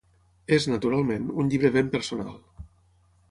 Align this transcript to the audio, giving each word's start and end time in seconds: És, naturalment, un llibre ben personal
És, 0.55 0.63
naturalment, 0.71 1.27
un 1.43 1.51
llibre 1.53 1.71
ben 1.77 1.91
personal 1.97 2.35